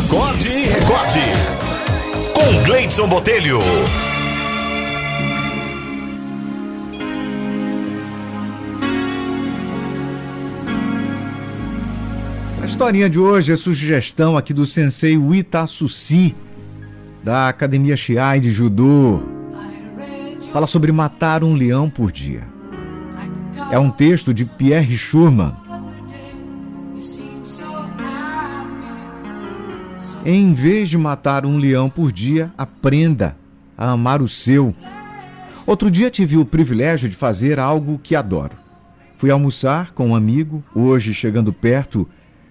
Acorde 0.00 0.48
e 0.48 0.66
recorde. 0.66 1.20
Com 2.32 2.64
Gleidson 2.64 3.06
Botelho. 3.06 3.58
A 12.62 12.64
historinha 12.64 13.10
de 13.10 13.18
hoje 13.18 13.52
é 13.52 13.56
sugestão 13.56 14.38
aqui 14.38 14.54
do 14.54 14.64
sensei 14.64 15.18
Susi, 15.68 16.34
da 17.22 17.48
Academia 17.48 17.96
Shiai 17.96 18.40
de 18.40 18.50
Judô. 18.50 19.20
Fala 20.50 20.66
sobre 20.66 20.90
matar 20.92 21.44
um 21.44 21.54
leão 21.54 21.90
por 21.90 22.10
dia. 22.10 22.48
É 23.70 23.78
um 23.78 23.90
texto 23.90 24.32
de 24.32 24.46
Pierre 24.46 24.96
Schurman. 24.96 25.54
Em 30.24 30.52
vez 30.52 30.90
de 30.90 30.98
matar 30.98 31.46
um 31.46 31.56
leão 31.56 31.88
por 31.88 32.12
dia, 32.12 32.52
aprenda 32.58 33.36
a 33.76 33.90
amar 33.90 34.20
o 34.20 34.28
seu. 34.28 34.74
Outro 35.66 35.90
dia 35.90 36.10
tive 36.10 36.36
o 36.36 36.44
privilégio 36.44 37.08
de 37.08 37.16
fazer 37.16 37.58
algo 37.58 37.98
que 37.98 38.14
adoro. 38.14 38.52
Fui 39.16 39.30
almoçar 39.30 39.92
com 39.92 40.08
um 40.08 40.14
amigo, 40.14 40.62
hoje 40.74 41.14
chegando 41.14 41.54
perto 41.54 42.06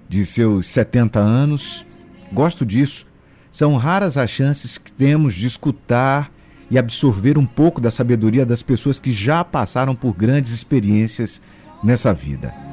de 0.07 0.25
seus 0.25 0.67
70 0.67 1.19
anos. 1.19 1.85
Gosto 2.33 2.65
disso. 2.65 3.05
São 3.51 3.75
raras 3.77 4.17
as 4.17 4.31
chances 4.31 4.77
que 4.77 4.91
temos 4.91 5.35
de 5.35 5.45
escutar 5.45 6.31
e 6.71 6.77
absorver 6.77 7.37
um 7.37 7.45
pouco 7.45 7.79
da 7.79 7.91
sabedoria 7.91 8.45
das 8.45 8.63
pessoas 8.63 8.99
que 8.99 9.11
já 9.11 9.43
passaram 9.43 9.93
por 9.93 10.15
grandes 10.15 10.51
experiências 10.51 11.39
nessa 11.83 12.13
vida. 12.13 12.68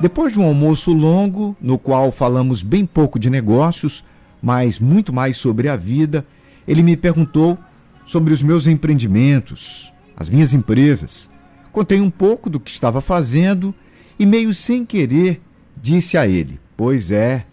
Depois 0.00 0.32
de 0.32 0.38
um 0.38 0.44
almoço 0.44 0.92
longo, 0.92 1.56
no 1.60 1.78
qual 1.78 2.12
falamos 2.12 2.62
bem 2.62 2.86
pouco 2.86 3.18
de 3.18 3.28
negócios, 3.28 4.04
mas 4.42 4.78
muito 4.78 5.12
mais 5.12 5.36
sobre 5.36 5.68
a 5.68 5.76
vida, 5.76 6.24
ele 6.66 6.82
me 6.82 6.96
perguntou 6.96 7.58
sobre 8.06 8.32
os 8.32 8.42
meus 8.42 8.66
empreendimentos, 8.66 9.92
as 10.16 10.28
minhas 10.28 10.52
empresas. 10.52 11.28
Contei 11.72 12.00
um 12.00 12.10
pouco 12.10 12.48
do 12.48 12.60
que 12.60 12.70
estava 12.70 13.00
fazendo 13.00 13.74
e, 14.18 14.24
meio 14.24 14.54
sem 14.54 14.84
querer, 14.84 15.40
disse 15.76 16.16
a 16.16 16.26
ele: 16.26 16.60
Pois 16.76 17.10
é, 17.10 17.44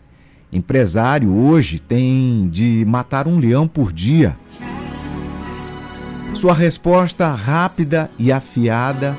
empresário 0.52 1.34
hoje 1.34 1.80
tem 1.80 2.48
de 2.50 2.86
matar 2.88 3.28
um 3.28 3.38
leão 3.40 3.68
por 3.68 3.92
dia. 3.92 4.38
Sua 6.34 6.54
resposta 6.54 7.34
rápida 7.34 8.10
e 8.20 8.32
afiada 8.32 9.16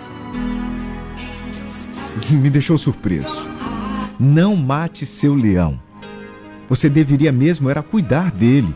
me 2.35 2.51
deixou 2.51 2.77
surpreso. 2.77 3.47
Não 4.19 4.57
mate 4.57 5.05
seu 5.07 5.35
leão. 5.35 5.81
Você 6.69 6.89
deveria 6.89 7.31
mesmo 7.31 7.71
era 7.71 7.83
cuidar 7.83 8.31
dele. 8.31 8.75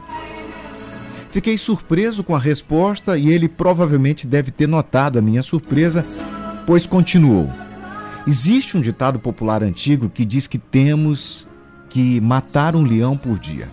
Fiquei 1.31 1.57
surpreso 1.57 2.25
com 2.25 2.35
a 2.35 2.39
resposta 2.39 3.17
e 3.17 3.29
ele 3.29 3.49
provavelmente 3.49 4.27
deve 4.27 4.51
ter 4.51 4.67
notado 4.67 5.19
a 5.19 5.23
minha 5.23 5.43
surpresa, 5.43 6.05
pois 6.67 6.87
continuou. 6.87 7.49
Existe 8.27 8.77
um 8.77 8.81
ditado 8.81 9.19
popular 9.19 9.63
antigo 9.63 10.09
que 10.09 10.25
diz 10.25 10.47
que 10.47 10.59
temos 10.59 11.47
que 11.89 12.21
matar 12.21 12.77
um 12.77 12.83
leão 12.83 13.17
por 13.17 13.39
dia. 13.39 13.69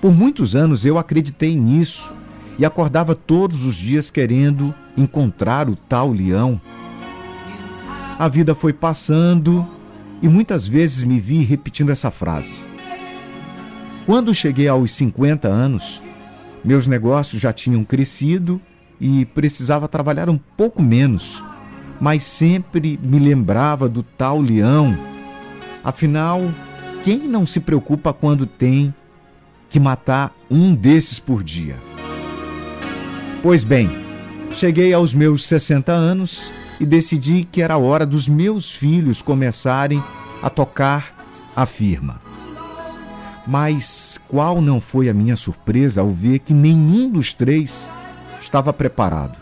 Por 0.00 0.12
muitos 0.12 0.56
anos 0.56 0.84
eu 0.84 0.98
acreditei 0.98 1.56
nisso 1.56 2.12
e 2.58 2.64
acordava 2.64 3.14
todos 3.14 3.64
os 3.64 3.76
dias 3.76 4.10
querendo 4.10 4.74
encontrar 4.96 5.68
o 5.68 5.76
tal 5.76 6.10
leão. 6.10 6.60
A 8.18 8.26
vida 8.26 8.52
foi 8.52 8.72
passando 8.72 9.64
e 10.20 10.28
muitas 10.28 10.66
vezes 10.66 11.04
me 11.04 11.20
vi 11.20 11.44
repetindo 11.44 11.90
essa 11.90 12.10
frase. 12.10 12.64
Quando 14.04 14.34
cheguei 14.34 14.66
aos 14.66 14.92
50 14.94 15.46
anos, 15.46 16.02
meus 16.64 16.88
negócios 16.88 17.40
já 17.40 17.52
tinham 17.52 17.84
crescido 17.84 18.60
e 19.00 19.24
precisava 19.24 19.86
trabalhar 19.86 20.28
um 20.28 20.36
pouco 20.36 20.82
menos, 20.82 21.44
mas 22.00 22.24
sempre 22.24 22.98
me 23.00 23.20
lembrava 23.20 23.88
do 23.88 24.02
tal 24.02 24.40
leão. 24.40 24.98
Afinal, 25.84 26.40
quem 27.04 27.28
não 27.28 27.46
se 27.46 27.60
preocupa 27.60 28.12
quando 28.12 28.46
tem 28.46 28.92
que 29.70 29.78
matar 29.78 30.34
um 30.50 30.74
desses 30.74 31.20
por 31.20 31.44
dia? 31.44 31.76
Pois 33.44 33.62
bem, 33.62 33.88
cheguei 34.56 34.92
aos 34.92 35.14
meus 35.14 35.46
60 35.46 35.92
anos 35.92 36.50
e 36.80 36.86
decidi 36.86 37.44
que 37.44 37.62
era 37.62 37.76
hora 37.76 38.06
dos 38.06 38.28
meus 38.28 38.70
filhos 38.70 39.22
começarem 39.22 40.02
a 40.42 40.48
tocar 40.48 41.14
a 41.54 41.66
firma. 41.66 42.20
Mas 43.46 44.20
qual 44.28 44.60
não 44.60 44.80
foi 44.80 45.08
a 45.08 45.14
minha 45.14 45.36
surpresa 45.36 46.00
ao 46.00 46.10
ver 46.10 46.40
que 46.40 46.52
nenhum 46.52 47.10
dos 47.10 47.32
três 47.32 47.90
estava 48.40 48.72
preparado? 48.72 49.36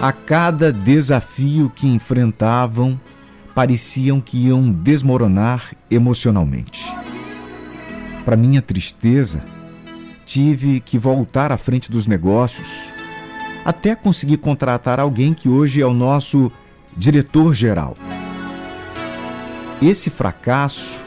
A 0.00 0.12
cada 0.12 0.72
desafio 0.72 1.70
que 1.74 1.86
enfrentavam, 1.86 2.98
pareciam 3.54 4.20
que 4.20 4.46
iam 4.46 4.70
desmoronar 4.70 5.74
emocionalmente. 5.90 6.90
Para 8.24 8.36
minha 8.36 8.62
tristeza, 8.62 9.42
tive 10.24 10.80
que 10.80 10.96
voltar 10.96 11.52
à 11.52 11.58
frente 11.58 11.90
dos 11.90 12.06
negócios 12.06 12.99
até 13.64 13.94
conseguir 13.94 14.38
contratar 14.38 14.98
alguém 14.98 15.34
que 15.34 15.48
hoje 15.48 15.80
é 15.80 15.86
o 15.86 15.92
nosso 15.92 16.50
diretor-geral. 16.96 17.94
Esse 19.82 20.10
fracasso 20.10 21.00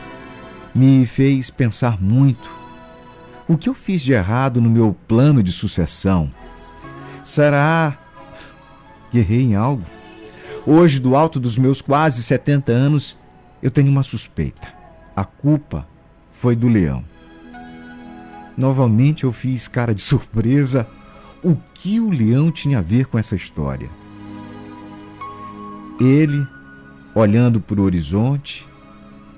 me 0.73 1.05
fez 1.05 1.49
pensar 1.49 2.01
muito. 2.01 2.51
O 3.47 3.57
que 3.57 3.69
eu 3.69 3.73
fiz 3.73 4.01
de 4.01 4.13
errado 4.13 4.61
no 4.61 4.69
meu 4.69 4.95
plano 5.07 5.43
de 5.43 5.51
sucessão? 5.51 6.29
Será 7.23 7.97
que 9.11 9.19
errei 9.19 9.41
em 9.41 9.55
algo? 9.55 9.83
Hoje, 10.65 10.99
do 10.99 11.15
alto 11.15 11.39
dos 11.39 11.57
meus 11.57 11.81
quase 11.81 12.23
70 12.23 12.71
anos, 12.71 13.17
eu 13.61 13.69
tenho 13.69 13.89
uma 13.89 14.01
suspeita. 14.01 14.73
A 15.15 15.25
culpa 15.25 15.87
foi 16.31 16.55
do 16.55 16.67
leão. 16.67 17.03
Novamente 18.57 19.23
eu 19.23 19.31
fiz 19.31 19.67
cara 19.67 19.93
de 19.93 20.01
surpresa 20.01 20.87
o 21.43 21.57
que 21.73 21.99
o 21.99 22.09
leão 22.09 22.51
tinha 22.51 22.79
a 22.79 22.81
ver 22.81 23.05
com 23.07 23.19
essa 23.19 23.35
história. 23.35 23.89
Ele, 25.99 26.47
olhando 27.13 27.59
para 27.59 27.79
o 27.79 27.83
horizonte, 27.83 28.65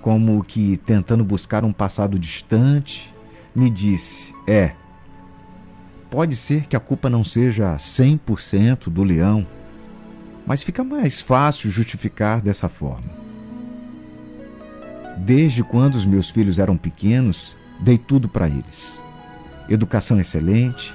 como 0.02 0.44
que 0.44 0.78
tentando 0.78 1.24
buscar 1.24 1.66
um 1.66 1.74
passado 1.74 2.20
distante, 2.20 3.12
me 3.56 3.70
disse: 3.70 4.34
É, 4.48 4.74
pode 6.12 6.36
ser 6.36 6.68
que 6.68 6.76
a 6.76 6.80
culpa 6.80 7.10
não 7.10 7.24
seja 7.24 7.76
100% 7.76 8.90
do 8.90 9.04
leão, 9.04 9.46
mas 10.46 10.62
fica 10.62 10.84
mais 10.84 11.20
fácil 11.20 11.72
justificar 11.72 12.40
dessa 12.42 12.70
forma. 12.70 13.26
Desde 15.18 15.64
quando 15.64 15.96
os 15.96 16.06
meus 16.06 16.30
filhos 16.30 16.60
eram 16.60 16.78
pequenos, 16.78 17.58
dei 17.80 17.98
tudo 17.98 18.30
para 18.30 18.48
eles: 18.48 19.02
educação 19.68 20.20
excelente, 20.20 20.94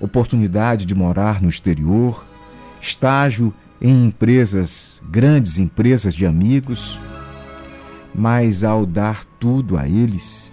oportunidade 0.00 0.84
de 0.84 0.94
morar 0.94 1.42
no 1.42 1.48
exterior, 1.48 2.24
estágio 2.80 3.52
em 3.80 4.06
empresas, 4.06 5.00
grandes 5.08 5.58
empresas 5.58 6.14
de 6.14 6.26
amigos, 6.26 6.98
mas 8.14 8.64
ao 8.64 8.86
dar 8.86 9.24
tudo 9.38 9.76
a 9.76 9.86
eles, 9.86 10.52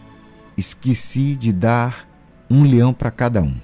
esqueci 0.57 1.35
de 1.35 1.51
dar 1.51 2.07
um 2.49 2.63
leão 2.63 2.93
para 2.93 3.09
cada 3.09 3.41
um, 3.41 3.55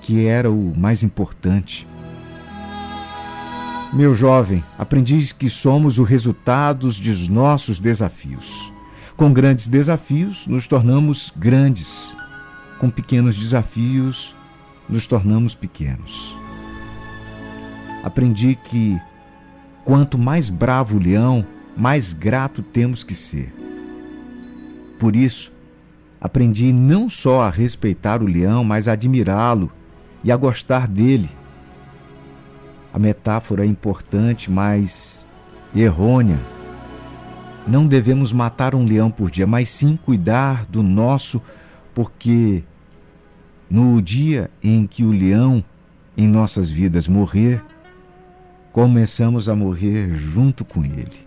que 0.00 0.26
era 0.26 0.50
o 0.50 0.74
mais 0.76 1.02
importante. 1.02 1.86
Meu 3.92 4.14
jovem, 4.14 4.62
aprendi 4.76 5.32
que 5.34 5.48
somos 5.48 5.98
o 5.98 6.02
resultado 6.02 6.88
dos 6.88 7.28
nossos 7.28 7.78
desafios. 7.78 8.72
Com 9.16 9.32
grandes 9.32 9.68
desafios, 9.68 10.46
nos 10.46 10.68
tornamos 10.68 11.32
grandes. 11.34 12.14
Com 12.78 12.90
pequenos 12.90 13.36
desafios, 13.38 14.35
nos 14.88 15.06
tornamos 15.06 15.54
pequenos. 15.54 16.36
Aprendi 18.02 18.54
que 18.54 19.00
quanto 19.84 20.16
mais 20.16 20.48
bravo 20.48 20.96
o 20.96 21.00
leão, 21.00 21.46
mais 21.76 22.12
grato 22.12 22.62
temos 22.62 23.02
que 23.02 23.14
ser. 23.14 23.52
Por 24.98 25.14
isso, 25.14 25.52
aprendi 26.20 26.72
não 26.72 27.08
só 27.08 27.42
a 27.42 27.50
respeitar 27.50 28.22
o 28.22 28.26
leão, 28.26 28.64
mas 28.64 28.88
a 28.88 28.92
admirá-lo 28.92 29.70
e 30.24 30.32
a 30.32 30.36
gostar 30.36 30.88
dele. 30.88 31.28
A 32.92 32.98
metáfora 32.98 33.64
é 33.64 33.66
importante, 33.66 34.50
mas 34.50 35.24
errônea. 35.74 36.40
Não 37.66 37.86
devemos 37.86 38.32
matar 38.32 38.74
um 38.74 38.84
leão 38.84 39.10
por 39.10 39.30
dia, 39.30 39.46
mas 39.46 39.68
sim 39.68 39.96
cuidar 39.96 40.64
do 40.66 40.82
nosso, 40.82 41.42
porque 41.92 42.62
no 43.70 44.00
dia 44.00 44.50
em 44.62 44.86
que 44.86 45.04
o 45.04 45.10
leão 45.10 45.64
em 46.16 46.26
nossas 46.26 46.68
vidas 46.68 47.06
morrer, 47.06 47.62
começamos 48.72 49.48
a 49.48 49.54
morrer 49.54 50.14
junto 50.14 50.64
com 50.64 50.84
ele. 50.84 51.25